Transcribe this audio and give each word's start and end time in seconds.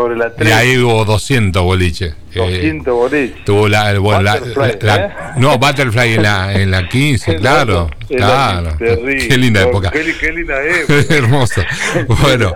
sobre 0.00 0.16
la 0.16 0.32
3. 0.34 0.48
Y 0.48 0.52
ahí 0.52 0.78
hubo 0.78 1.04
200 1.04 1.62
boliches. 1.62 2.14
200 2.34 2.94
boliches. 2.94 3.44
Tuvo 3.44 3.68
la, 3.68 3.98
bueno, 3.98 4.22
la- 4.22 4.36
Butterfly, 4.36 4.78
la- 4.82 4.96
¿eh? 4.96 5.10
No, 5.38 5.58
Butterfly 5.58 6.14
en 6.14 6.22
la, 6.22 6.52
en 6.54 6.70
la 6.70 6.88
15, 6.88 7.36
claro. 7.40 7.90
Claro. 8.08 8.74
Terrible. 8.78 9.28
Qué 9.28 9.36
linda 9.36 9.62
época. 9.62 9.90
Qué, 9.90 10.14
qué 10.20 10.32
linda 10.32 10.54
época. 10.62 11.14
Hermoso. 11.14 11.62
Bueno, 12.06 12.54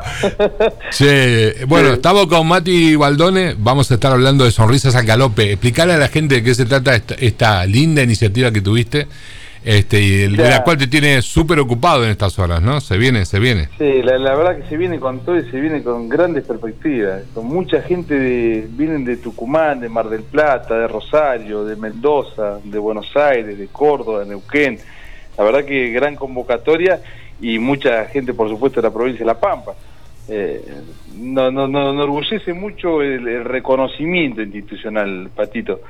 che, 0.91 1.57
bueno, 1.67 1.95
estamos 1.95 2.27
con 2.27 2.47
Mati 2.47 2.97
Baldone, 2.97 3.55
vamos 3.59 3.91
a 3.91 3.95
estar 3.95 4.13
hablando 4.13 4.45
de 4.45 4.51
Sonrisas 4.51 4.95
al 4.95 5.05
Galope. 5.07 5.53
Explicarle 5.53 5.95
a 5.95 5.99
la 5.99 6.09
gente 6.09 6.37
de 6.37 6.43
qué 6.43 6.55
se 6.55 6.65
trata 6.65 6.95
esta, 6.95 7.15
esta 7.15 7.67
linda 7.67 8.03
iniciativa 8.03 8.51
que 8.53 8.61
tuviste, 8.61 9.07
este, 9.65 10.01
y 10.01 10.37
Ya. 10.37 10.49
la 10.51 10.65
cual 10.65 10.77
te 10.77 10.87
tiene 10.87 11.23
súper 11.23 11.59
ocupado 11.61 12.05
en 12.05 12.11
estas 12.11 12.39
horas, 12.39 12.61
¿no? 12.63 12.81
Se 12.81 12.97
viene, 12.99 13.25
se 13.25 13.39
viene. 13.39 13.69
Sí, 13.79 14.03
la, 14.03 14.19
la 14.19 14.35
verdad 14.35 14.57
que 14.59 14.69
se 14.69 14.77
viene 14.77 14.99
con 14.99 15.21
todo 15.21 15.39
y 15.39 15.49
se 15.51 15.61
viene 15.61 15.83
con 15.83 16.09
grandes 16.09 16.45
perspectivas. 16.45 17.23
Con 17.35 17.47
mucha 17.47 17.81
gente 17.83 18.15
de, 18.19 18.67
vienen 18.71 19.05
de 19.05 19.17
Tucumán, 19.19 19.81
de 19.81 19.89
Mar 19.89 20.09
del 20.09 20.23
Plata, 20.23 20.77
de 20.77 20.89
Rosario, 20.89 21.65
de 21.65 21.77
Mendoza, 21.77 22.59
de 22.65 22.79
Buenos 22.79 23.15
Aires, 23.17 23.57
de 23.59 23.69
Córdoba, 23.69 24.21
de 24.21 24.27
Neuquén. 24.27 24.79
La 25.39 25.45
verdad 25.45 25.65
que 25.65 25.91
gran 25.91 26.17
convocatoria 26.17 27.01
y 27.41 27.59
mucha 27.59 28.05
gente, 28.07 28.35
por 28.35 28.49
supuesto, 28.49 28.81
de 28.81 28.89
la 28.89 28.93
provincia 28.95 29.21
de 29.21 29.27
La 29.27 29.39
Pampa. 29.41 29.73
Eh, 30.29 30.63
no, 31.17 31.51
no, 31.51 31.67
no, 31.67 31.93
nos 31.93 31.95
enorgullece 31.95 32.53
mucho 32.53 33.03
el, 33.03 33.27
el 33.27 33.45
reconocimiento 33.45 34.41
institucional, 34.43 35.31
Patito, 35.35 35.81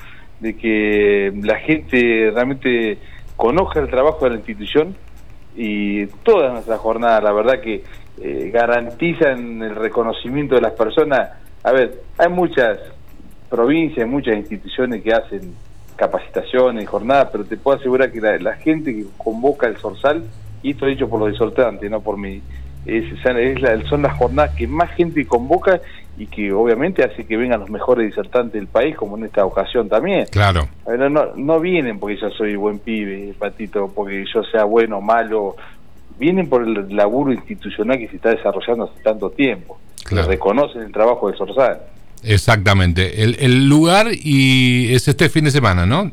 de 0.41 0.57
que 0.57 1.33
la 1.43 1.57
gente 1.57 2.31
realmente 2.35 2.99
conozca 3.43 3.81
el 3.81 3.91
trabajo 3.91 4.25
de 4.25 4.31
la 4.31 4.37
institución 4.37 4.95
y 5.57 6.07
todas 6.23 6.53
nuestras 6.53 6.79
jornadas, 6.79 7.25
la 7.25 7.33
verdad 7.33 7.61
que 7.61 7.83
eh, 8.21 8.51
garantizan 8.55 9.61
el 9.61 9.75
reconocimiento 9.75 10.55
de 10.55 10.61
las 10.61 10.75
personas. 10.75 11.31
A 11.65 11.73
ver, 11.73 12.03
hay 12.19 12.29
muchas 12.29 12.79
provincias, 13.51 14.09
muchas 14.09 14.37
instituciones 14.37 15.03
que 15.03 15.13
hacen 15.13 15.57
capacitaciones, 15.97 16.89
jornadas, 16.89 17.31
pero 17.33 17.45
te 17.45 17.57
puedo 17.57 17.79
asegurar 17.79 18.13
que 18.13 18.21
la, 18.21 18.55
gente 18.55 18.95
que 18.95 19.07
convoca 19.19 19.67
el 19.67 19.77
Sorsal, 19.77 20.23
y 20.63 20.71
esto 20.71 20.87
dicho 20.87 21.09
por 21.09 21.19
los 21.19 21.33
disortantes, 21.33 21.91
no 21.91 22.01
por 22.01 22.19
mí, 22.19 22.41
es, 22.87 23.07
es 23.27 23.61
la- 23.61 23.85
son 23.89 24.03
las 24.03 24.17
jornadas 24.19 24.55
que 24.55 24.69
más 24.69 24.89
gente 24.93 25.27
convoca 25.27 25.81
y 26.19 26.27
que 26.27 26.53
obviamente 26.53 27.03
hace 27.05 27.25
que 27.25 27.37
vengan 27.37 27.61
los 27.61 27.71
mejores 27.71 28.07
disertantes 28.07 28.53
del 28.53 28.67
país, 28.67 28.95
como 28.97 29.17
en 29.17 29.25
esta 29.25 29.45
ocasión 29.45 29.89
también. 29.89 30.27
Claro. 30.31 30.69
No, 30.87 31.35
no 31.37 31.61
vienen 31.61 31.99
porque 31.99 32.17
yo 32.21 32.31
soy 32.31 32.55
buen 32.57 32.79
pibe, 32.79 33.35
Patito, 33.39 33.91
porque 33.95 34.25
yo 34.33 34.43
sea 34.45 34.65
bueno 34.65 34.99
o 34.99 35.01
malo. 35.01 35.57
Vienen 36.19 36.49
por 36.49 36.63
el 36.63 36.95
laburo 36.95 37.33
institucional 37.33 37.99
que 37.99 38.09
se 38.09 38.17
está 38.17 38.31
desarrollando 38.31 38.85
hace 38.85 39.03
tanto 39.03 39.31
tiempo. 39.31 39.79
Claro. 40.05 40.29
Reconocen 40.29 40.83
el 40.83 40.93
trabajo 40.93 41.29
del 41.29 41.39
Sorsal. 41.39 41.81
Exactamente. 42.23 43.23
El, 43.23 43.37
el 43.41 43.69
lugar 43.69 44.09
y 44.13 44.95
es 44.95 45.09
este 45.09 45.29
fin 45.29 45.45
de 45.45 45.51
semana, 45.51 45.87
¿no? 45.87 46.11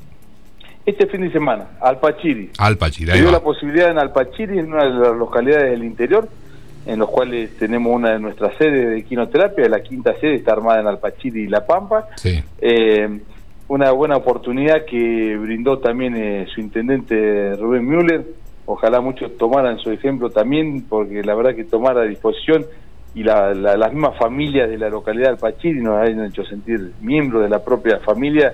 Este 0.85 1.05
fin 1.05 1.21
de 1.21 1.31
semana, 1.31 1.67
Alpachiri. 1.81 2.49
Alpachir, 2.57 3.11
Se 3.11 3.21
dio 3.21 3.29
la 3.29 3.41
posibilidad 3.41 3.91
en 3.91 3.99
Alpachiri, 3.99 4.57
en 4.57 4.73
una 4.73 4.85
de 4.85 4.89
las 4.89 5.15
localidades 5.15 5.71
del 5.71 5.83
interior, 5.83 6.27
en 6.85 6.99
los 6.99 7.09
cuales 7.09 7.55
tenemos 7.57 7.93
una 7.93 8.11
de 8.13 8.19
nuestras 8.19 8.55
sedes 8.57 8.89
de 8.89 9.03
quinoterapia. 9.03 9.67
La 9.69 9.81
quinta 9.81 10.13
sede 10.19 10.35
está 10.35 10.53
armada 10.53 10.79
en 10.81 10.87
Alpachiri 10.87 11.41
y 11.43 11.47
La 11.47 11.65
Pampa. 11.65 12.07
Sí. 12.15 12.41
Eh, 12.61 13.19
una 13.67 13.91
buena 13.91 14.15
oportunidad 14.17 14.85
que 14.85 15.37
brindó 15.37 15.77
también 15.79 16.15
eh, 16.15 16.47
su 16.53 16.61
intendente 16.61 17.55
Rubén 17.55 17.85
Müller. 17.87 18.25
Ojalá 18.65 19.01
muchos 19.01 19.37
tomaran 19.37 19.77
su 19.79 19.91
ejemplo 19.91 20.29
también, 20.29 20.85
porque 20.87 21.21
la 21.23 21.35
verdad 21.35 21.55
que 21.55 21.63
tomar 21.65 21.97
a 21.97 22.03
disposición 22.03 22.65
y 23.15 23.23
la, 23.23 23.53
la- 23.53 23.75
las 23.77 23.91
mismas 23.91 24.17
familias 24.17 24.69
de 24.69 24.77
la 24.77 24.89
localidad 24.89 25.25
de 25.27 25.31
Alpachiri 25.33 25.81
nos 25.81 25.97
han 25.97 26.25
hecho 26.25 26.43
sentir 26.45 26.91
miembros 27.01 27.43
de 27.43 27.49
la 27.49 27.63
propia 27.63 27.99
familia, 27.99 28.53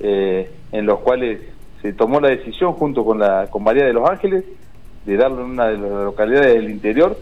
eh, 0.00 0.50
en 0.72 0.86
los 0.86 0.98
cuales 1.00 1.40
se 1.80 1.92
tomó 1.92 2.20
la 2.20 2.28
decisión 2.28 2.72
junto 2.74 3.04
con 3.04 3.18
la 3.18 3.46
con 3.50 3.62
María 3.64 3.84
de 3.84 3.92
los 3.92 4.08
Ángeles 4.08 4.44
de 5.04 5.16
darlo 5.16 5.44
en 5.44 5.50
una 5.52 5.66
de 5.68 5.78
las 5.78 5.90
localidades 6.04 6.54
del 6.54 6.70
interior, 6.70 7.16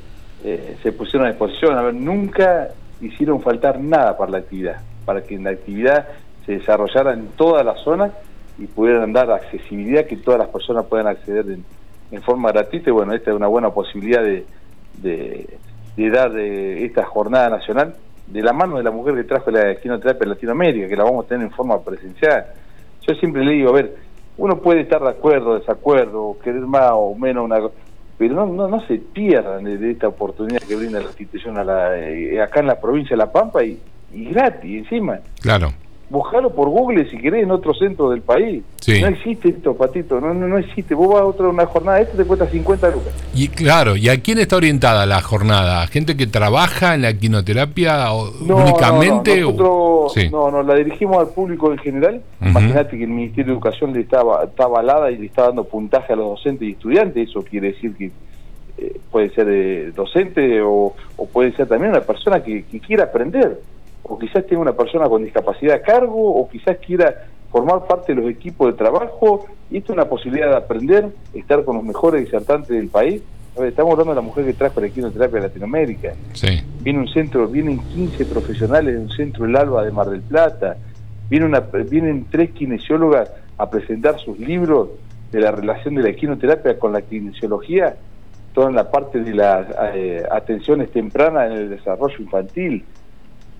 eh, 0.44 0.76
se 0.82 0.92
pusieron 0.92 1.26
a 1.26 1.30
disposición. 1.30 1.76
A 1.76 1.82
ver, 1.82 1.94
nunca 1.94 2.68
hicieron 3.00 3.40
faltar 3.40 3.80
nada 3.80 4.16
para 4.16 4.32
la 4.32 4.38
actividad, 4.38 4.80
para 5.04 5.22
que 5.22 5.38
la 5.38 5.50
actividad 5.50 6.08
se 6.46 6.52
desarrollara 6.52 7.12
en 7.12 7.28
toda 7.28 7.62
la 7.62 7.76
zona 7.76 8.12
y 8.58 8.66
pudieran 8.66 9.12
dar 9.12 9.30
accesibilidad, 9.30 10.06
que 10.06 10.16
todas 10.16 10.40
las 10.40 10.48
personas 10.48 10.86
puedan 10.86 11.06
acceder 11.06 11.46
en, 11.48 12.22
forma 12.22 12.50
gratuita. 12.52 12.90
Y 12.90 12.92
bueno, 12.92 13.14
esta 13.14 13.30
es 13.30 13.36
una 13.36 13.46
buena 13.46 13.70
posibilidad 13.70 14.22
de, 14.22 14.44
de, 15.00 16.10
dar 16.10 16.32
de 16.32 16.84
esta 16.84 17.04
jornada 17.04 17.50
nacional 17.50 17.94
de 18.26 18.42
la 18.42 18.52
mano 18.52 18.76
de 18.76 18.82
la 18.82 18.90
mujer 18.90 19.14
que 19.14 19.24
trajo 19.24 19.50
la 19.50 19.74
quinoterapia 19.76 20.24
en 20.24 20.30
Latinoamérica, 20.30 20.88
que 20.88 20.96
la 20.96 21.04
vamos 21.04 21.24
a 21.24 21.28
tener 21.28 21.46
en 21.46 21.52
forma 21.52 21.80
presencial. 21.80 22.46
Yo 23.06 23.14
siempre 23.14 23.44
le 23.44 23.52
digo, 23.52 23.70
a 23.70 23.72
ver, 23.72 23.96
uno 24.36 24.58
puede 24.58 24.80
estar 24.80 25.02
de 25.02 25.10
acuerdo, 25.10 25.58
desacuerdo, 25.58 26.36
querer 26.42 26.62
más 26.62 26.90
o 26.92 27.14
menos 27.14 27.44
una 27.44 27.60
cosa, 27.60 27.74
pero 28.20 28.34
no, 28.34 28.44
no, 28.44 28.68
no 28.68 28.86
se 28.86 28.98
pierdan 28.98 29.64
de, 29.64 29.90
esta 29.90 30.08
oportunidad 30.08 30.60
que 30.60 30.76
brinda 30.76 30.98
la 31.00 31.06
institución 31.06 31.56
a 31.56 31.64
la, 31.64 31.98
eh, 31.98 32.38
acá 32.42 32.60
en 32.60 32.66
la 32.66 32.78
provincia 32.78 33.14
de 33.14 33.16
La 33.16 33.32
Pampa 33.32 33.64
y, 33.64 33.80
y 34.12 34.26
gratis 34.26 34.82
encima. 34.82 35.20
Claro. 35.40 35.72
Buscalo 36.10 36.50
por 36.52 36.68
Google 36.68 37.08
si 37.08 37.16
querés 37.18 37.44
en 37.44 37.52
otro 37.52 37.72
centro 37.72 38.10
del 38.10 38.20
país. 38.20 38.64
Sí. 38.80 39.00
No 39.00 39.06
existe 39.06 39.48
esto, 39.50 39.76
Patito, 39.76 40.20
no, 40.20 40.34
no, 40.34 40.48
no 40.48 40.58
existe. 40.58 40.92
Vos 40.94 41.08
vas 41.08 41.20
a 41.22 41.24
otra 41.24 41.48
una 41.48 41.66
jornada, 41.66 42.00
esto 42.00 42.16
te 42.16 42.24
cuesta 42.24 42.48
50 42.48 42.88
lucas. 42.90 43.14
Y 43.32 43.46
claro, 43.46 43.96
¿y 43.96 44.08
a 44.08 44.20
quién 44.20 44.38
está 44.40 44.56
orientada 44.56 45.06
la 45.06 45.20
jornada? 45.22 45.82
¿A 45.82 45.86
gente 45.86 46.16
que 46.16 46.26
trabaja 46.26 46.96
en 46.96 47.02
la 47.02 47.14
quinoterapia 47.14 48.12
o 48.12 48.28
No, 48.44 48.56
únicamente? 48.56 49.40
no, 49.40 49.48
o- 49.48 49.52
no, 49.52 49.56
nosotros 50.02 50.12
Sí. 50.14 50.28
no, 50.30 50.50
no, 50.50 50.62
la 50.64 50.74
dirigimos 50.74 51.18
al 51.18 51.28
público 51.28 51.70
en 51.70 51.78
general. 51.78 52.20
Ujú. 52.40 52.50
Imagínate 52.50 52.98
que 52.98 53.04
el 53.04 53.10
Ministerio 53.10 53.44
de 53.46 53.52
Educación 53.52 53.92
le 53.92 54.00
estaba, 54.00 54.42
está 54.42 54.64
avalada 54.64 55.12
y 55.12 55.16
le 55.18 55.26
está 55.26 55.42
dando 55.44 55.62
puntaje 55.62 56.12
a 56.12 56.16
los 56.16 56.26
docentes 56.30 56.66
y 56.68 56.72
estudiantes. 56.72 57.28
Eso 57.30 57.42
quiere 57.42 57.68
decir 57.68 57.94
que 57.96 58.10
eh, 58.78 58.98
puede 59.12 59.30
ser 59.30 59.46
eh, 59.48 59.92
docente 59.94 60.60
o, 60.60 60.92
o 61.16 61.26
puede 61.26 61.52
ser 61.52 61.68
también 61.68 61.90
una 61.92 62.00
persona 62.00 62.42
que, 62.42 62.64
que 62.64 62.80
quiera 62.80 63.04
aprender. 63.04 63.60
O 64.02 64.18
quizás 64.18 64.46
tenga 64.46 64.62
una 64.62 64.72
persona 64.72 65.08
con 65.08 65.22
discapacidad 65.24 65.76
a 65.76 65.82
cargo, 65.82 66.34
o 66.34 66.48
quizás 66.48 66.78
quiera 66.78 67.26
formar 67.50 67.86
parte 67.86 68.14
de 68.14 68.20
los 68.20 68.30
equipos 68.30 68.72
de 68.72 68.78
trabajo. 68.78 69.46
Y 69.70 69.78
esto 69.78 69.92
es 69.92 69.98
una 69.98 70.08
posibilidad 70.08 70.50
de 70.50 70.56
aprender, 70.56 71.08
estar 71.34 71.64
con 71.64 71.76
los 71.76 71.84
mejores 71.84 72.24
disertantes 72.24 72.68
del 72.68 72.88
país. 72.88 73.22
A 73.56 73.60
ver, 73.60 73.70
estamos 73.70 73.92
hablando 73.92 74.12
de 74.12 74.16
la 74.16 74.26
mujer 74.26 74.44
que 74.44 74.52
trajo 74.52 74.80
la 74.80 74.88
quinoterapia 74.88 75.40
a 75.40 75.42
Latinoamérica 75.42 76.14
Sí. 76.32 76.60
viene 76.80 77.00
un 77.00 77.08
centro, 77.08 77.48
vienen 77.48 77.80
15 77.80 78.24
profesionales 78.26 78.94
de 78.94 79.00
un 79.00 79.10
centro 79.10 79.44
El 79.44 79.56
Alba 79.56 79.84
de 79.84 79.90
Mar 79.90 80.08
del 80.08 80.22
Plata, 80.22 80.76
viene 81.28 81.46
una, 81.46 81.60
vienen 81.60 82.26
tres 82.30 82.50
kinesiólogas 82.50 83.30
a 83.58 83.68
presentar 83.68 84.18
sus 84.20 84.38
libros 84.38 84.90
de 85.32 85.40
la 85.40 85.50
relación 85.50 85.94
de 85.94 86.02
la 86.02 86.12
quinoterapia 86.12 86.78
con 86.78 86.92
la 86.92 87.02
kinesiología, 87.02 87.96
toda 88.54 88.68
en 88.70 88.76
la 88.76 88.90
parte 88.90 89.20
de 89.20 89.34
las 89.34 89.66
eh, 89.94 90.22
atenciones 90.30 90.90
tempranas 90.90 91.50
en 91.50 91.56
el 91.58 91.70
desarrollo 91.70 92.16
infantil. 92.18 92.84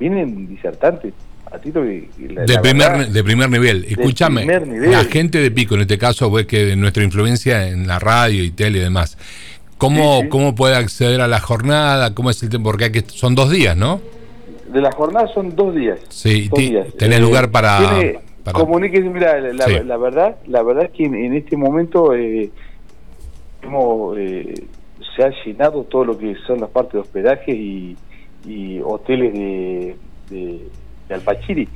Vienen 0.00 0.49
disertantes, 0.49 1.12
a 1.53 1.59
que, 1.59 1.71
que 1.72 2.33
la- 2.34 2.43
De 2.43 2.55
la 2.55 2.62
primer, 2.62 2.91
verdad, 2.93 3.09
de 3.09 3.22
primer 3.25 3.50
nivel. 3.50 3.84
Escúchame, 3.88 4.44
la 4.47 5.05
gente 5.05 5.38
de 5.38 5.50
Pico, 5.50 5.75
en 5.77 5.83
este 5.83 5.99
caso, 5.99 6.31
pues 6.31 6.47
que 6.47 6.65
de 6.65 6.77
nuestra 6.77 7.05
influencia 7.05 7.69
en 7.69 7.87
la 7.87 7.99
radio 7.99 8.43
y 8.43 8.50
tele 8.50 8.78
y 8.78 8.81
demás, 8.83 9.19
¿cómo, 9.78 10.16
Sí, 10.19 10.22
sí. 10.22 10.28
¿cómo 10.31 10.55
puede 10.55 10.75
acceder 10.77 11.21
a 11.21 11.28
la 11.28 11.39
jornada? 11.41 12.15
¿Cómo 12.15 12.31
es 12.31 12.43
el 12.43 12.49
tiempo? 12.49 12.71
Porque 12.71 12.84
hay 12.84 12.93
que, 12.93 13.03
son 13.06 13.34
dos 13.34 13.50
días, 13.50 13.77
¿no? 13.77 14.00
de 14.72 14.81
la 14.81 14.93
jornada 14.93 15.27
son 15.34 15.56
dos 15.56 15.75
días. 15.75 15.99
Sí, 16.10 16.49
dos 16.49 16.60
días. 16.60 16.87
tenés 16.97 17.19
Eh, 17.19 17.22
lugar 17.22 17.50
para... 17.50 17.78
tiene- 17.78 18.21
para- 18.44 18.56
Comuníquese, 18.56 19.03
mira, 19.10 19.41
la, 19.41 19.53
la- 19.53 19.65
Sí. 19.66 19.72
la 19.84 19.97
verdad, 19.97 20.37
la 20.47 20.62
verdad 20.62 20.84
es 20.84 20.91
que 20.93 21.05
en, 21.06 21.15
en 21.16 21.34
este 21.34 21.56
momento 21.56 22.15
eh, 22.15 22.50
hemos, 23.62 24.16
eh, 24.16 24.55
se 25.16 25.25
ha 25.25 25.31
llenado 25.44 25.83
todo 25.91 26.05
lo 26.05 26.16
que 26.19 26.34
son 26.47 26.60
las 26.60 26.71
partes 26.71 26.93
de 26.94 26.99
hospedaje 27.00 27.50
y, 27.53 27.97
y 28.47 28.81
hoteles 28.81 29.33
de, 29.33 29.97
de, 30.31 30.61
de 31.09 31.15
Alpachiri. 31.15 31.69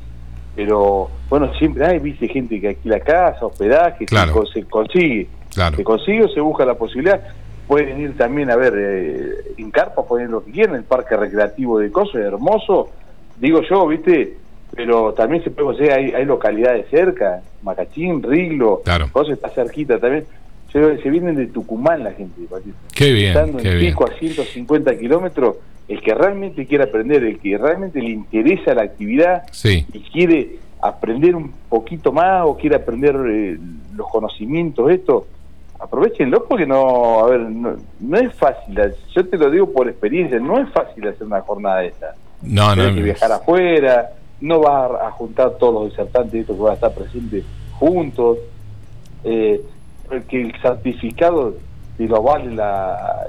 Pero 0.57 1.11
bueno, 1.29 1.53
siempre 1.59 1.85
hay, 1.87 1.99
viste, 1.99 2.29
gente 2.29 2.61
que 2.61 2.69
alquila 2.69 3.01
casa, 3.01 3.45
hospedaje, 3.47 4.07
Claro. 4.07 4.33
se, 4.33 4.39
co- 4.39 4.47
se 4.47 4.63
consigue. 4.65 5.27
Claro. 5.53 5.77
Se 5.77 5.85
consigue 5.85 6.25
o 6.25 6.29
se 6.29 6.41
busca 6.41 6.65
la 6.65 6.75
posibilidad. 6.75 7.21
Pueden 7.67 8.01
ir 8.01 8.17
también 8.17 8.51
a 8.51 8.57
ver 8.57 8.75
eh, 8.77 9.55
en 9.59 9.71
carpa, 9.71 10.05
pueden 10.05 10.27
ir 10.27 10.31
lo 10.33 10.45
que 10.45 10.53
quieran, 10.53 10.77
el 10.77 10.85
parque 10.85 11.17
recreativo 11.17 11.79
de 11.79 11.91
Coso 11.91 12.19
es 12.19 12.27
hermoso, 12.27 12.91
digo 13.41 13.63
yo, 13.63 13.87
viste, 13.89 14.37
pero 14.77 15.15
también 15.15 15.43
se 15.43 15.51
puede 15.51 15.69
conseguir, 15.69 15.93
hay, 15.93 16.13
hay 16.13 16.25
localidades 16.27 16.87
cerca, 16.91 17.41
Macachín, 17.63 18.23
Riglo, 18.23 18.83
Claro. 18.85 19.09
Coso 19.11 19.33
está 19.33 19.49
cerquita 19.49 19.99
también. 19.99 20.25
Se, 20.71 20.99
se 21.03 21.09
vienen 21.09 21.37
de 21.37 21.47
Tucumán 21.47 22.05
la 22.05 22.13
gente, 22.13 22.43
Patito. 22.51 22.77
Qué 22.95 23.13
bien, 23.13 23.29
Estando 23.29 23.59
qué 23.59 23.71
en 23.73 23.79
bien. 23.79 23.91
pico 23.93 24.05
a 24.07 24.19
150 24.19 24.99
kilómetros, 24.99 25.57
el 25.89 26.01
que 26.01 26.15
realmente 26.15 26.67
quiere 26.67 26.85
aprender, 26.85 27.23
el 27.25 27.39
que 27.39 27.59
realmente 27.59 28.01
le 28.01 28.11
interesa 28.11 28.75
la 28.75 28.83
actividad, 28.83 29.43
Sí, 29.53 29.87
y 29.93 30.01
quiere 30.01 30.59
aprender 30.81 31.35
un 31.35 31.53
poquito 31.69 32.13
más 32.13 32.45
o 32.45 32.57
quiere 32.57 32.77
aprender 32.77 33.17
eh, 33.29 33.59
los 33.95 34.09
conocimientos, 34.11 34.91
esto, 34.91 35.27
aprovechenlo 35.79 36.45
porque 36.45 36.67
no, 36.67 37.21
a 37.21 37.29
ver, 37.29 37.41
no, 37.41 37.77
no 38.01 38.19
es 38.19 38.35
fácil, 38.35 38.79
yo 39.15 39.27
te 39.27 39.37
lo 39.37 39.51
digo 39.51 39.73
por 39.73 39.89
experiencia, 39.89 40.39
no 40.39 40.59
es 40.59 40.71
fácil 40.73 41.07
hacer 41.09 41.27
una 41.27 41.41
jornada 41.41 41.81
de 41.81 41.89
esta. 41.89 42.15
no, 42.43 42.75
no, 42.77 42.95
que 42.95 43.03
viajar 43.03 43.33
afuera, 43.33 44.11
no 44.41 44.61
va 44.61 45.07
a 45.07 45.11
juntar 45.13 45.53
todos 45.59 45.75
los 45.75 45.91
disertantes 45.91 46.41
estos 46.41 46.57
que 46.57 46.63
van 46.63 46.73
a 46.73 46.75
estar 46.75 46.95
presentes 46.95 47.45
juntos, 47.73 48.39
eh, 49.25 49.63
que 50.29 50.43
el 50.43 50.53
certificado 50.61 51.55
de 51.99 52.09
lo 52.09 52.23
vale 52.23 52.55
la, 52.55 53.27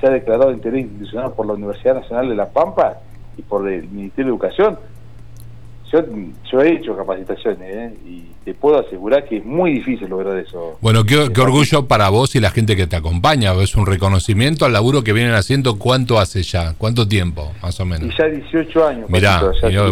se 0.00 0.06
ha 0.06 0.10
declarado 0.10 0.50
de 0.50 0.56
interés 0.56 0.82
institucional 0.82 1.32
por 1.32 1.46
la 1.46 1.54
Universidad 1.54 1.96
Nacional 1.96 2.28
de 2.28 2.34
La 2.36 2.48
Pampa 2.48 2.98
y 3.36 3.42
por 3.42 3.68
el 3.68 3.88
Ministerio 3.88 4.26
de 4.26 4.30
Educación, 4.30 4.78
yo, 6.50 6.60
he 6.62 6.72
hecho 6.72 6.96
capacitaciones 6.96 7.74
¿eh? 7.74 7.94
y 8.04 8.22
te 8.44 8.54
puedo 8.54 8.78
asegurar 8.78 9.24
que 9.24 9.38
es 9.38 9.44
muy 9.44 9.72
difícil 9.72 10.08
lograr 10.08 10.36
eso. 10.38 10.78
Bueno, 10.80 11.04
qué, 11.04 11.18
orgullo 11.40 11.86
para 11.86 12.08
vos 12.08 12.34
y 12.34 12.40
la 12.40 12.50
gente 12.50 12.76
que 12.76 12.86
te 12.86 12.96
acompaña. 12.96 13.52
Es 13.62 13.76
un 13.76 13.86
reconocimiento 13.86 14.64
al 14.64 14.72
laburo 14.72 15.04
que 15.04 15.12
vienen 15.12 15.34
haciendo. 15.34 15.78
¿Cuánto 15.78 16.18
hace 16.18 16.42
ya? 16.42 16.74
¿Cuánto 16.76 17.06
tiempo, 17.06 17.52
más 17.62 17.78
o 17.80 17.84
menos? 17.84 18.12
Y 18.12 18.18
ya 18.18 18.26
18 18.26 18.86
años. 18.86 19.10
Mirá, 19.10 19.42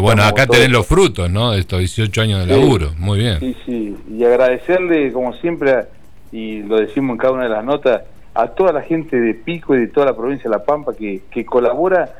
bueno, 0.00 0.24
acá 0.24 0.46
tenés 0.46 0.70
los 0.70 0.86
frutos, 0.86 1.30
¿no? 1.30 1.52
De 1.52 1.60
estos 1.60 1.78
18 1.78 2.20
años 2.20 2.46
de 2.46 2.56
laburo. 2.56 2.92
Muy 2.98 3.18
bien. 3.18 3.38
Sí, 3.40 3.56
sí. 3.64 3.96
Y 4.10 4.24
agradecerle, 4.24 5.12
como 5.12 5.32
siempre, 5.34 5.84
y 6.32 6.62
lo 6.62 6.78
decimos 6.78 7.14
en 7.14 7.18
cada 7.18 7.32
una 7.34 7.44
de 7.44 7.50
las 7.50 7.64
notas, 7.64 8.02
a 8.34 8.48
toda 8.48 8.72
la 8.72 8.82
gente 8.82 9.20
de 9.20 9.34
Pico 9.34 9.74
y 9.74 9.80
de 9.80 9.86
toda 9.88 10.06
la 10.06 10.16
provincia 10.16 10.50
de 10.50 10.56
La 10.56 10.64
Pampa 10.64 10.94
que, 10.94 11.22
que 11.30 11.44
colabora 11.44 12.14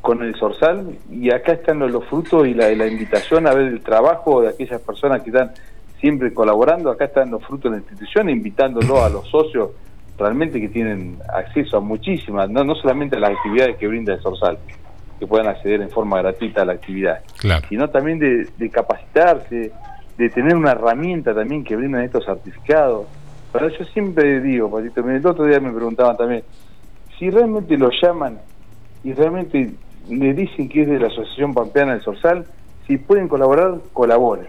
con 0.00 0.22
el 0.22 0.34
Sorsal 0.34 0.98
y 1.10 1.30
acá 1.30 1.52
están 1.52 1.78
los, 1.78 2.04
frutos 2.06 2.46
y 2.48 2.54
la, 2.54 2.68
la, 2.70 2.86
invitación 2.86 3.46
a 3.46 3.54
ver 3.54 3.68
el 3.68 3.80
trabajo 3.82 4.42
de 4.42 4.48
aquellas 4.48 4.80
personas 4.80 5.22
que 5.22 5.30
están 5.30 5.52
siempre 6.00 6.34
colaborando, 6.34 6.90
acá 6.90 7.04
están 7.04 7.30
los 7.30 7.44
frutos 7.44 7.70
de 7.70 7.78
la 7.78 7.82
institución, 7.82 8.28
invitándolo 8.28 9.04
a 9.04 9.08
los 9.08 9.28
socios 9.28 9.70
realmente 10.18 10.60
que 10.60 10.68
tienen 10.68 11.18
acceso 11.32 11.76
a 11.76 11.80
muchísimas, 11.80 12.50
no, 12.50 12.64
no 12.64 12.74
solamente 12.74 13.16
a 13.16 13.20
las 13.20 13.30
actividades 13.30 13.76
que 13.76 13.86
brinda 13.86 14.14
el 14.14 14.20
Sorsal, 14.20 14.58
que 15.18 15.26
puedan 15.26 15.46
acceder 15.46 15.80
en 15.80 15.90
forma 15.90 16.18
gratuita 16.18 16.62
a 16.62 16.64
la 16.64 16.72
actividad, 16.72 17.20
sino 17.68 17.88
también 17.88 18.18
de, 18.18 18.70
capacitarse, 18.70 19.70
de 20.18 20.30
tener 20.30 20.56
una 20.56 20.72
herramienta 20.72 21.32
también 21.32 21.62
que 21.62 21.76
brindan 21.76 22.02
estos 22.02 22.24
certificados. 22.24 23.06
Pero 23.52 23.68
yo 23.68 23.84
siempre 23.86 24.40
digo, 24.40 24.70
Patito, 24.70 25.08
el 25.08 25.26
otro 25.26 25.44
día 25.44 25.60
me 25.60 25.72
preguntaban 25.72 26.16
también, 26.16 26.42
si 27.18 27.30
realmente 27.30 27.76
lo 27.76 27.90
llaman 28.02 28.38
y 29.04 29.12
realmente 29.12 29.72
le 30.08 30.34
dicen 30.34 30.68
que 30.68 30.82
es 30.82 30.88
de 30.88 30.98
la 30.98 31.08
Asociación 31.08 31.52
Pampeana 31.52 31.92
del 31.92 32.02
Sorsal, 32.02 32.46
si 32.86 32.96
pueden 32.96 33.28
colaborar, 33.28 33.74
colaboren. 33.92 34.46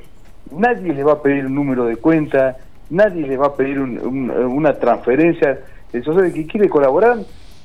Nadie 0.51 0.93
les 0.93 1.05
va 1.05 1.13
a 1.13 1.21
pedir 1.21 1.45
un 1.45 1.55
número 1.55 1.85
de 1.85 1.97
cuenta, 1.97 2.57
nadie 2.89 3.27
les 3.27 3.39
va 3.39 3.47
a 3.47 3.55
pedir 3.55 3.79
una 3.79 4.73
transferencia. 4.73 5.59
El 5.91 6.03
Sorsal 6.03 6.33
que 6.33 6.47
quiere 6.47 6.69
colaborar 6.69 7.17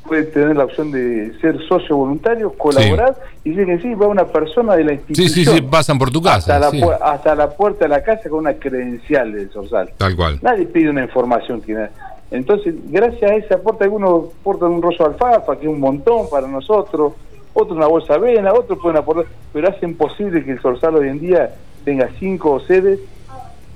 puede 0.07 0.25
tener 0.25 0.57
la 0.57 0.65
opción 0.65 0.91
de 0.91 1.33
ser 1.41 1.59
socio 1.69 1.97
voluntario, 1.97 2.53
colaborar 2.53 3.17
y 3.45 3.51
decir 3.51 3.67
que 3.67 3.83
sí, 3.83 3.95
va 3.95 4.07
una 4.07 4.27
persona 4.27 4.75
de 4.77 4.85
la 4.85 4.93
institución. 4.95 5.29
Sí, 5.29 5.45
sí, 5.45 5.51
sí, 5.51 5.63
pasan 5.63 5.99
por 5.99 6.11
tu 6.11 6.23
casa. 6.23 6.57
Hasta, 6.57 6.77
la, 6.77 6.97
hasta 6.97 7.35
la 7.35 7.51
puerta 7.51 7.85
de 7.85 7.89
la 7.89 8.03
casa 8.03 8.29
con 8.31 8.41
una 8.41 8.55
credencial 8.55 9.33
del 9.33 9.51
Sorsal. 9.51 9.91
Tal 9.97 10.17
cual. 10.17 10.39
Nadie 10.43 10.67
pide 10.67 10.91
una 10.91 11.03
información 11.03 11.61
que 11.61 11.89
entonces, 12.31 12.75
gracias 12.91 13.31
a 13.31 13.35
ese 13.35 13.55
aporte, 13.55 13.85
algunos 13.85 14.33
aportan 14.41 14.73
un 14.73 14.83
rollo 14.83 14.99
de 14.99 15.05
alfafa, 15.05 15.57
que 15.57 15.67
es 15.67 15.73
un 15.73 15.81
montón 15.81 16.29
para 16.29 16.47
nosotros, 16.47 17.15
otro 17.55 17.75
una 17.75 17.87
bolsa 17.87 18.15
de 18.15 18.19
avena, 18.19 18.53
otros 18.53 18.79
pueden 18.81 18.99
aportar, 18.99 19.27
pero 19.53 19.69
hacen 19.69 19.95
posible 19.97 20.45
que 20.45 20.53
el 20.53 20.61
Sorsal 20.61 20.97
hoy 20.97 21.09
en 21.09 21.21
día 21.21 21.55
tenga 21.85 22.11
cinco 22.19 22.61
sedes, 22.61 23.01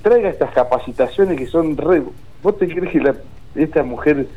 traiga 0.03 0.29
estas 0.29 0.51
capacitaciones 0.51 1.37
que 1.37 1.47
son 1.47 1.75
re... 1.77 2.03
¿Vos 2.43 2.57
te 2.57 2.67
crees 2.67 2.91
que 2.91 3.13
esta 3.55 3.83
mujer 3.83 4.27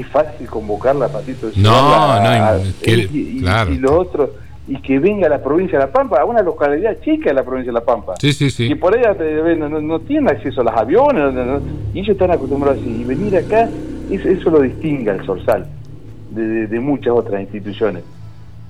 es 0.00 0.06
fácil 0.08 0.46
convocarla, 0.48 1.08
Patito? 1.08 1.50
No, 1.56 2.20
no, 2.20 2.64
y, 2.84 3.40
claro. 3.40 3.72
y, 3.72 3.78
lo 3.78 4.00
otro 4.00 4.30
y 4.66 4.80
que 4.80 4.98
venga 4.98 5.26
a 5.26 5.30
la 5.30 5.42
provincia 5.42 5.78
de 5.78 5.84
La 5.84 5.92
Pampa, 5.92 6.20
a 6.20 6.24
una 6.24 6.42
localidad 6.42 6.96
chica 7.02 7.30
de 7.30 7.34
la 7.34 7.44
provincia 7.44 7.70
de 7.70 7.78
La 7.78 7.84
Pampa. 7.84 8.14
Sí, 8.18 8.32
sí, 8.32 8.50
sí. 8.50 8.64
Y 8.64 8.74
por 8.74 8.96
ella 8.96 9.14
no, 9.56 9.80
no, 9.80 10.00
tienen 10.00 10.28
acceso 10.28 10.62
a 10.62 10.64
los 10.64 10.74
aviones, 10.74 11.34
y 11.92 12.00
ellos 12.00 12.10
están 12.10 12.30
acostumbrados 12.30 12.80
así. 12.80 13.02
Y 13.02 13.04
venir 13.04 13.36
acá, 13.36 13.68
eso, 14.10 14.28
eso 14.28 14.50
lo 14.50 14.60
distingue 14.60 15.10
al 15.10 15.24
Sorsal 15.26 15.66
de, 16.30 16.66
de, 16.66 16.80
muchas 16.80 17.12
otras 17.12 17.42
instituciones. 17.42 18.04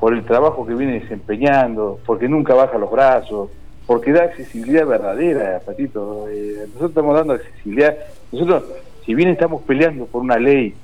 Por 0.01 0.15
el 0.15 0.25
trabajo 0.25 0.67
que 0.67 0.75
viene 0.75 1.01
desempeñando, 1.01 2.01
porque 2.05 2.29
nunca 2.29 2.55
baja 2.55 2.77
los 2.77 2.91
brazos, 2.91 3.51
porque 3.87 4.13
da 4.13 4.25
accesibilidad 4.25 4.87
verdadera, 4.87 5.61
Patito. 5.65 6.27
Eh, 6.29 6.57
nosotros 6.67 6.91
estamos 6.91 7.15
dando 7.15 7.35
accesibilidad. 7.35 7.95
Nosotros, 8.33 8.65
si 9.07 9.15
bien 9.15 9.29
estamos 9.29 9.63
peleando 9.63 10.07
por 10.07 10.23
una 10.23 10.39
ley 10.39 10.75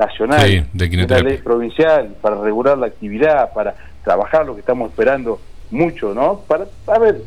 nacional, 0.00 0.66
una 0.74 1.20
ley 1.20 1.38
provincial, 1.38 2.16
para 2.20 2.36
regular 2.40 2.78
la 2.78 2.86
actividad, 2.86 3.52
para 3.52 3.74
trabajar 4.02 4.46
lo 4.46 4.54
que 4.54 4.60
estamos 4.60 4.90
esperando 4.90 5.38
mucho, 5.70 6.14
¿no? 6.14 6.40
Para, 6.48 6.66
a 6.86 6.98
ver, 6.98 7.22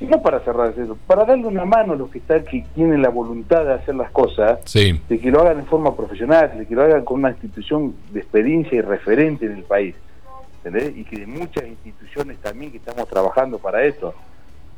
no 0.00 0.22
para 0.22 0.40
cerrar 0.40 0.72
eso, 0.76 0.96
para 1.06 1.24
darle 1.24 1.46
una 1.46 1.64
mano 1.64 1.94
a 1.94 1.96
los 1.96 2.10
que 2.10 2.18
están, 2.18 2.44
que 2.44 2.64
tienen 2.74 3.02
la 3.02 3.08
voluntad 3.08 3.64
de 3.64 3.74
hacer 3.74 3.94
las 3.94 4.10
cosas, 4.10 4.60
de 4.72 5.18
que 5.18 5.30
lo 5.30 5.40
hagan 5.40 5.60
en 5.60 5.66
forma 5.66 5.96
profesional, 5.96 6.52
de 6.58 6.66
que 6.66 6.74
lo 6.74 6.82
hagan 6.82 7.04
con 7.04 7.20
una 7.20 7.30
institución 7.30 7.94
de 8.12 8.20
experiencia 8.20 8.76
y 8.76 8.80
referente 8.82 9.46
en 9.46 9.52
el 9.52 9.64
país, 9.64 9.94
¿entendés? 10.62 10.96
Y 10.96 11.04
que 11.04 11.20
de 11.20 11.26
muchas 11.26 11.66
instituciones 11.66 12.38
también 12.38 12.70
que 12.70 12.78
estamos 12.78 13.08
trabajando 13.08 13.58
para 13.58 13.84
eso. 13.84 14.14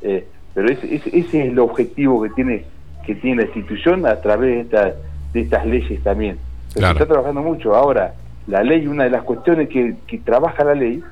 Eh, 0.01 0.25
pero 0.53 0.69
ese, 0.69 0.95
ese, 0.95 1.17
es 1.17 1.33
el 1.33 1.59
objetivo 1.59 2.21
que 2.23 2.29
tiene 2.29 2.65
que 3.05 3.15
tiene 3.15 3.37
la 3.37 3.43
institución 3.43 4.05
a 4.05 4.21
través 4.21 4.69
de, 4.69 4.93
de 5.33 5.41
estas 5.41 5.65
leyes 5.65 6.01
también. 6.03 6.37
Pero 6.73 6.87
se 6.87 6.93
está 6.93 7.05
trabajando 7.05 7.41
mucho. 7.41 7.75
Ahora, 7.75 8.13
la 8.47 8.63
ley, 8.63 8.87
una 8.87 9.05
de 9.05 9.09
las 9.09 9.23
cuestiones 9.23 9.69
que, 9.69 9.95
que 10.07 10.17
trabaja 10.19 10.63
la 10.63 10.75
ley, 10.75 11.03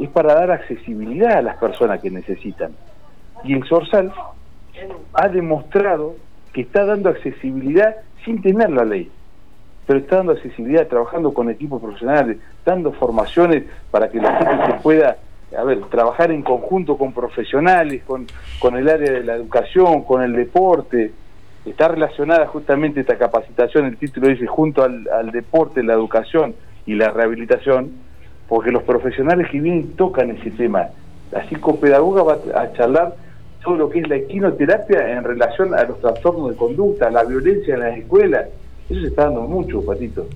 es 0.00 0.08
para 0.08 0.34
dar 0.34 0.50
accesibilidad 0.50 1.38
a 1.38 1.42
las 1.42 1.56
personas 1.56 2.00
que 2.00 2.10
necesitan. 2.10 2.72
Y 3.44 3.54
el 3.54 3.64
Sorsal 3.64 4.12
ha 5.14 5.28
demostrado 5.28 6.16
que 6.52 6.62
está 6.62 6.84
dando 6.84 7.08
accesibilidad 7.08 7.96
sin 8.24 8.40
tener 8.40 8.70
la 8.70 8.84
ley, 8.84 9.10
pero 9.86 9.98
está 9.98 10.16
dando 10.16 10.32
accesibilidad 10.32 10.86
trabajando 10.86 11.34
con 11.34 11.50
equipos 11.50 11.80
profesionales, 11.82 12.38
dando 12.64 12.92
formaciones 12.92 13.64
para 13.90 14.10
que 14.10 14.20
la 14.20 14.36
gente 14.36 14.66
se 14.66 14.80
pueda 14.80 15.16
a 15.56 15.64
ver, 15.64 15.80
trabajar 15.86 16.30
en 16.30 16.42
conjunto 16.42 16.96
con 16.96 17.12
profesionales, 17.12 18.02
con, 18.06 18.26
con 18.58 18.76
el 18.76 18.88
área 18.88 19.12
de 19.12 19.24
la 19.24 19.34
educación, 19.34 20.02
con 20.02 20.22
el 20.22 20.32
deporte. 20.32 21.12
Está 21.64 21.88
relacionada 21.88 22.46
justamente 22.46 23.00
esta 23.00 23.16
capacitación, 23.16 23.86
el 23.86 23.96
título 23.96 24.28
dice, 24.28 24.46
junto 24.46 24.82
al, 24.82 25.30
deporte, 25.30 25.82
la 25.82 25.94
educación 25.94 26.54
y 26.86 26.94
la 26.94 27.10
rehabilitación, 27.10 27.92
porque 28.48 28.72
los 28.72 28.82
profesionales 28.82 29.48
que 29.50 29.60
vienen 29.60 29.94
tocan 29.96 30.30
ese 30.30 30.50
tema. 30.50 30.88
La 31.30 31.48
psicopedagoga 31.48 32.22
va 32.24 32.60
a 32.60 32.72
charlar 32.72 33.14
sobre 33.62 33.78
lo 33.78 33.88
que 33.88 34.00
es 34.00 34.08
la 34.08 34.16
equinoterapia 34.16 35.12
en 35.12 35.22
relación 35.22 35.72
a 35.72 35.84
los 35.84 36.00
trastornos 36.00 36.50
de 36.50 36.56
conducta, 36.56 37.10
la 37.10 37.22
violencia 37.22 37.74
en 37.74 37.80
las 37.80 37.96
escuelas. 37.96 38.48
Eso 38.90 39.00
se 39.00 39.06
está 39.06 39.24
dando 39.24 39.42
mucho, 39.42 39.84
Patito. 39.84 40.26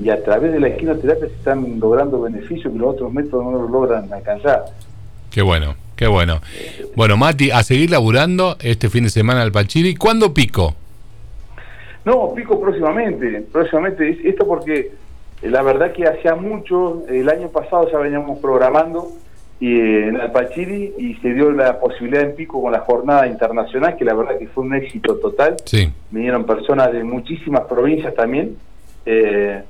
Y 0.00 0.08
a 0.08 0.22
través 0.22 0.52
de 0.52 0.60
la 0.60 0.68
equinoterapia 0.68 1.26
se 1.26 1.34
están 1.34 1.80
logrando 1.80 2.22
beneficios 2.22 2.72
que 2.72 2.78
los 2.78 2.94
otros 2.94 3.12
métodos 3.12 3.44
no 3.44 3.68
logran 3.68 4.10
alcanzar. 4.12 4.66
Qué 5.30 5.42
bueno, 5.42 5.74
qué 6.02 6.08
bueno. 6.08 6.40
Bueno, 6.96 7.16
Mati, 7.16 7.52
a 7.52 7.62
seguir 7.62 7.90
laburando 7.92 8.56
este 8.60 8.90
fin 8.90 9.04
de 9.04 9.10
semana 9.10 9.42
al 9.42 9.52
Pachiri. 9.52 9.94
¿Cuándo 9.94 10.34
pico? 10.34 10.74
No, 12.04 12.34
pico 12.34 12.60
próximamente. 12.60 13.44
Próximamente. 13.52 14.18
Esto 14.24 14.44
porque 14.44 14.90
la 15.42 15.62
verdad 15.62 15.92
que 15.92 16.08
hacía 16.08 16.34
mucho, 16.34 17.04
el 17.08 17.28
año 17.28 17.48
pasado 17.50 17.88
ya 17.90 17.98
veníamos 17.98 18.40
programando 18.40 19.12
y, 19.60 19.78
eh, 19.78 20.08
en 20.08 20.20
Alpachiri 20.20 20.94
y 20.98 21.14
se 21.22 21.34
dio 21.34 21.52
la 21.52 21.78
posibilidad 21.78 22.24
en 22.24 22.34
Pico 22.34 22.60
con 22.60 22.72
la 22.72 22.80
jornada 22.80 23.28
internacional, 23.28 23.96
que 23.96 24.04
la 24.04 24.14
verdad 24.14 24.38
que 24.40 24.48
fue 24.48 24.64
un 24.64 24.74
éxito 24.74 25.18
total. 25.18 25.54
Sí. 25.64 25.88
Vinieron 26.10 26.44
personas 26.44 26.92
de 26.92 27.04
muchísimas 27.04 27.62
provincias 27.62 28.12
también. 28.16 28.56
Eh, 29.06 29.62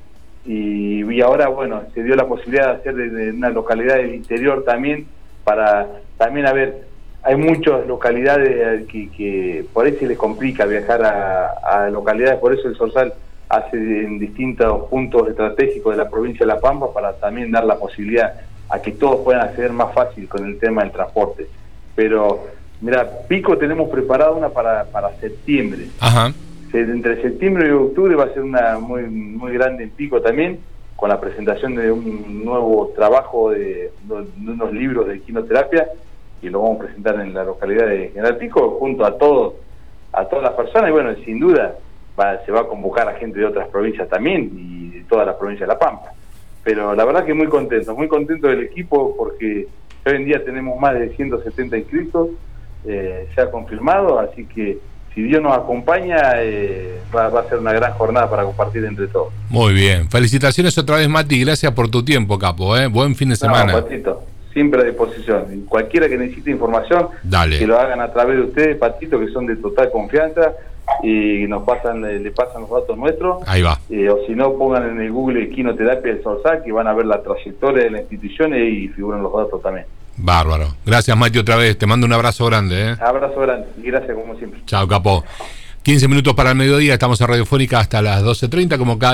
y, 0.45 1.21
ahora, 1.21 1.47
bueno, 1.49 1.83
se 1.93 2.03
dio 2.03 2.15
la 2.15 2.27
posibilidad 2.27 2.73
de 2.73 2.79
hacer 2.79 2.95
de, 2.95 3.31
una 3.31 3.51
localidad 3.51 3.97
del 3.97 4.15
interior 4.15 4.63
también, 4.65 5.05
para 5.43 5.87
también, 6.17 6.47
a 6.47 6.53
ver, 6.53 6.85
hay 7.23 7.35
muchas 7.35 7.87
localidades 7.87 8.85
que, 8.87 9.09
que 9.09 9.65
por 9.73 9.85
ahí 9.85 9.95
se 9.95 10.07
les 10.07 10.17
complica 10.17 10.65
viajar 10.65 11.03
a, 11.03 11.47
a 11.63 11.89
localidades, 11.89 12.39
por 12.39 12.53
eso 12.53 12.67
el 12.67 12.75
Sorsal 12.75 13.13
hace 13.49 13.77
en 13.77 14.19
distintos 14.19 14.89
puntos 14.89 15.29
estratégicos 15.29 15.95
de 15.95 16.03
la 16.03 16.09
provincia 16.09 16.45
de 16.45 16.53
La 16.53 16.59
Pampa 16.59 16.91
para 16.91 17.13
también 17.13 17.51
dar 17.51 17.65
la 17.65 17.77
posibilidad 17.77 18.33
a 18.69 18.81
que 18.81 18.91
todos 18.91 19.21
puedan 19.21 19.41
acceder 19.41 19.71
más 19.71 19.93
fácil 19.93 20.27
con 20.27 20.45
el 20.45 20.57
tema 20.57 20.83
del 20.83 20.91
transporte. 20.91 21.47
Pero, 21.95 22.47
mira, 22.81 23.07
Pico 23.27 23.57
tenemos 23.57 23.89
preparado 23.89 24.35
una 24.35 24.49
para, 24.49 24.85
para 24.85 25.11
septiembre. 25.19 25.87
Ajá. 25.99 26.33
Entre 26.73 27.21
septiembre 27.21 27.67
y 27.67 27.71
octubre 27.71 28.15
va 28.15 28.23
a 28.23 28.33
ser 28.33 28.41
una 28.41 28.79
muy, 28.79 29.03
muy 29.03 29.53
grande 29.53 29.83
en 29.83 29.91
Pico 29.91 30.19
también, 30.21 30.59
con 31.03 31.09
la 31.09 31.19
presentación 31.19 31.75
de 31.75 31.91
un 31.91 32.45
nuevo 32.45 32.93
trabajo 32.95 33.51
de, 33.51 33.91
unos 34.07 34.71
libros 34.71 35.05
de 35.05 35.19
quinoterapia 35.19 35.89
y 36.41 36.47
lo 36.47 36.61
vamos 36.61 36.77
a 36.77 36.83
presentar 36.85 37.19
en 37.19 37.33
la 37.33 37.43
localidad 37.43 37.87
de 37.87 38.11
General 38.11 38.37
Pico 38.37 38.77
junto 38.79 39.05
a 39.05 39.17
todos 39.17 39.55
a 40.13 40.23
todas 40.23 40.45
las 40.45 40.53
personas 40.53 40.89
y 40.89 40.93
bueno 40.93 41.13
sin 41.25 41.41
duda 41.41 41.75
se 42.45 42.51
va 42.53 42.61
a 42.61 42.67
convocar 42.67 43.09
a 43.09 43.15
gente 43.15 43.37
de 43.37 43.45
otras 43.47 43.67
provincias 43.67 44.07
también 44.07 44.49
y 44.55 44.91
de 44.91 45.03
toda 45.03 45.25
la 45.25 45.37
provincia 45.37 45.65
de 45.65 45.73
La 45.73 45.77
Pampa. 45.77 46.13
pero 46.63 46.95
la 46.95 47.03
verdad 47.03 47.25
que 47.25 47.33
muy 47.33 47.47
contento, 47.47 47.93
muy 47.97 48.07
contento 48.07 48.47
del 48.47 48.63
equipo 48.63 49.13
porque 49.17 49.67
hoy 50.05 50.15
en 50.15 50.23
día 50.23 50.45
tenemos 50.45 50.79
más 50.79 50.97
de 50.97 51.13
170 51.17 51.79
inscritos, 51.79 52.29
eh, 52.85 53.27
se 53.35 53.41
ha 53.41 53.51
confirmado, 53.51 54.19
así 54.19 54.45
que 54.45 54.77
si 55.13 55.21
Dios 55.21 55.41
nos 55.41 55.55
acompaña, 55.55 56.33
eh, 56.37 56.99
va, 57.15 57.27
a 57.27 57.49
ser 57.49 57.59
una 57.59 57.71
gran 57.73 57.93
jornada 57.93 58.29
para 58.29 58.43
compartir 58.43 58.83
entre 58.85 59.07
todos. 59.07 59.31
Muy 59.49 59.73
bien. 59.73 60.09
Felicitaciones 60.09 60.77
otra 60.77 60.97
vez, 60.97 61.07
Mati. 61.07 61.39
Gracias 61.43 61.71
por 61.73 61.89
tu 61.89 62.03
tiempo, 62.03 62.39
Capo. 62.39 62.75
¿eh? 62.75 62.87
Buen 62.87 63.15
fin 63.15 63.29
de 63.29 63.35
semana. 63.35 63.73
Patito, 63.73 64.23
siempre 64.51 64.81
a 64.81 64.85
disposición. 64.85 65.65
Cualquiera 65.69 66.09
que 66.09 66.17
necesite 66.17 66.51
información, 66.51 67.09
Dale. 67.21 67.59
que 67.59 67.67
lo 67.67 67.79
hagan 67.79 68.01
a 68.01 68.11
través 68.11 68.37
de 68.37 68.43
ustedes, 68.43 68.77
Patito, 68.77 69.19
que 69.19 69.27
son 69.27 69.45
de 69.45 69.55
total 69.57 69.91
confianza 69.91 70.53
y 71.01 71.45
nos 71.47 71.63
pasan 71.63 72.01
le 72.01 72.31
pasan 72.31 72.63
los 72.63 72.71
datos 72.71 72.97
nuestros. 72.97 73.47
Ahí 73.47 73.61
va. 73.61 73.79
Eh, 73.89 74.09
o 74.09 74.25
si 74.25 74.33
no, 74.33 74.53
pongan 74.53 74.89
en 74.89 75.01
el 75.01 75.11
Google 75.11 75.49
Quinoterapia 75.49 76.13
del 76.13 76.23
Sorsac 76.23 76.65
y 76.65 76.71
van 76.71 76.87
a 76.87 76.93
ver 76.93 77.05
la 77.05 77.21
trayectoria 77.21 77.83
de 77.83 77.91
la 77.91 78.01
institución 78.01 78.55
y 78.55 78.87
figuran 78.89 79.21
los 79.21 79.31
datos 79.31 79.61
también. 79.61 79.85
Bárbaro. 80.17 80.75
Gracias, 80.85 81.17
Mati, 81.17 81.39
otra 81.39 81.55
vez. 81.55 81.77
Te 81.77 81.85
mando 81.85 82.05
un 82.05 82.13
abrazo 82.13 82.45
grande. 82.45 82.91
¿eh? 82.91 82.95
Abrazo 82.99 83.39
grande 83.39 83.67
y 83.77 83.87
gracias 83.87 84.15
como 84.15 84.35
siempre. 84.37 84.61
Chao, 84.65 84.87
capo. 84.87 85.23
15 85.83 86.07
minutos 86.07 86.33
para 86.33 86.51
el 86.51 86.55
mediodía. 86.55 86.93
Estamos 86.93 87.19
en 87.19 87.27
Radiofónica 87.27 87.79
hasta 87.79 88.01
las 88.01 88.23
12.30 88.23 88.77
como 88.77 88.97
cada 88.97 89.11